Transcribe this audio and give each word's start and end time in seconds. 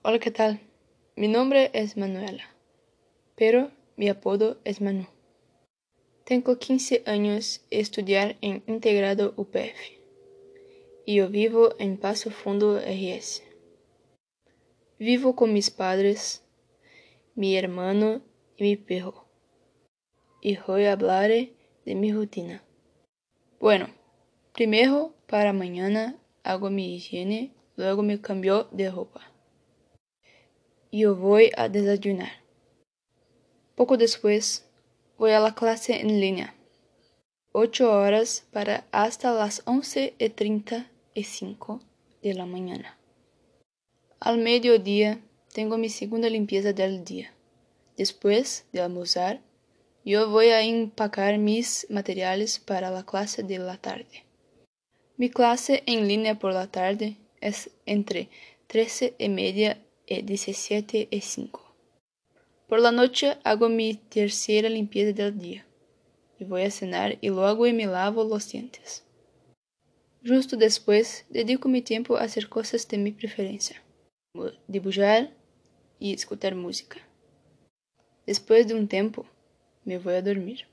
Hola, 0.00 0.20
¿qué 0.20 0.30
tal? 0.30 0.60
Mi 1.16 1.26
nombre 1.26 1.72
es 1.74 1.96
Manuela, 1.96 2.44
pero 3.34 3.72
mi 3.96 4.08
apodo 4.08 4.60
es 4.62 4.80
Manu. 4.80 5.08
Tengo 6.24 6.56
15 6.56 7.02
años 7.04 7.66
y 7.68 7.80
estudiar 7.80 8.36
en 8.40 8.62
Integrado 8.68 9.34
UPF. 9.36 9.76
Y 11.04 11.16
yo 11.16 11.28
vivo 11.28 11.74
en 11.80 11.96
Paso 11.96 12.30
Fundo 12.30 12.78
RS. 12.78 13.42
Vivo 15.00 15.34
con 15.34 15.52
mis 15.52 15.68
padres, 15.68 16.44
mi 17.34 17.56
hermano 17.56 18.22
y 18.56 18.62
mi 18.62 18.76
perro. 18.76 19.26
Y 20.40 20.58
hoy 20.68 20.84
hablaré 20.84 21.54
de 21.84 21.96
mi 21.96 22.12
rutina. 22.12 22.62
Bueno, 23.58 23.88
primero 24.52 25.16
para 25.26 25.52
mañana 25.52 26.16
hago 26.44 26.70
mi 26.70 26.94
higiene, 26.94 27.52
luego 27.74 28.04
me 28.04 28.20
cambio 28.20 28.68
de 28.70 28.92
ropa. 28.92 29.37
Yo 30.90 31.14
voy 31.16 31.50
a 31.54 31.68
desayunar. 31.68 32.30
Poco 33.74 33.98
después 33.98 34.64
voy 35.18 35.32
a 35.32 35.40
la 35.40 35.54
clase 35.54 36.00
en 36.00 36.18
línea. 36.18 36.54
Ocho 37.52 37.92
horas 37.92 38.46
para 38.52 38.86
hasta 38.90 39.32
las 39.32 39.60
once 39.66 40.14
y 40.18 40.30
treinta 40.30 40.90
y 41.12 41.24
cinco 41.24 41.80
de 42.22 42.32
la 42.32 42.46
mañana. 42.46 42.96
Al 44.18 44.38
mediodía 44.38 45.20
tengo 45.52 45.76
mi 45.76 45.90
segunda 45.90 46.30
limpieza 46.30 46.72
del 46.72 47.04
día. 47.04 47.34
Después 47.98 48.64
de 48.72 48.80
almorzar, 48.80 49.42
yo 50.06 50.30
voy 50.30 50.46
a 50.46 50.62
empacar 50.62 51.36
mis 51.36 51.86
materiales 51.90 52.58
para 52.60 52.90
la 52.90 53.04
clase 53.04 53.42
de 53.42 53.58
la 53.58 53.76
tarde. 53.76 54.24
Mi 55.18 55.28
clase 55.28 55.82
en 55.84 56.08
línea 56.08 56.38
por 56.38 56.54
la 56.54 56.68
tarde 56.68 57.18
es 57.42 57.68
entre 57.84 58.30
trece 58.68 59.14
y 59.18 59.28
media 59.28 59.84
y 60.08 60.22
diecisiete 60.22 61.08
y 61.10 61.20
cinco. 61.20 61.74
Por 62.68 62.80
la 62.80 62.92
noche 62.92 63.38
hago 63.44 63.68
mi 63.68 63.94
tercera 63.94 64.68
limpieza 64.68 65.12
del 65.12 65.38
día. 65.38 65.66
Y 66.38 66.44
voy 66.44 66.62
a 66.62 66.70
cenar 66.70 67.18
y 67.20 67.28
luego 67.28 67.64
me 67.64 67.86
lavo 67.86 68.24
los 68.24 68.50
dientes. 68.50 69.04
Justo 70.26 70.56
después 70.56 71.24
dedico 71.30 71.68
mi 71.68 71.82
tiempo 71.82 72.16
a 72.16 72.22
hacer 72.22 72.48
cosas 72.48 72.86
de 72.88 72.98
mi 72.98 73.12
preferencia, 73.12 73.82
como 74.32 74.50
dibujar 74.66 75.32
y 75.98 76.12
escuchar 76.12 76.54
música. 76.54 76.98
Después 78.26 78.68
de 78.68 78.74
un 78.74 78.88
tiempo, 78.88 79.26
me 79.84 79.98
voy 79.98 80.14
a 80.14 80.22
dormir. 80.22 80.66